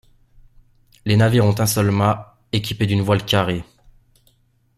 Les 1.05 1.15
navires 1.15 1.45
ont 1.45 1.59
un 1.59 1.67
seul 1.67 1.91
mât, 1.91 2.35
équipé 2.53 2.87
d'une 2.87 3.03
voile 3.03 3.23
carrée. 3.23 3.63